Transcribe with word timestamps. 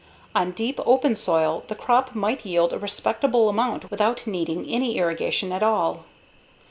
On 0.33 0.49
deep, 0.49 0.79
open 0.83 1.15
soil 1.15 1.63
the 1.67 1.75
crop 1.75 2.15
might 2.15 2.43
yield 2.43 2.73
a 2.73 2.79
respectable 2.79 3.49
amount 3.49 3.91
without 3.91 4.25
needing 4.25 4.65
any 4.67 4.97
irrigation 4.97 5.51
at 5.51 5.61
all. 5.61 6.05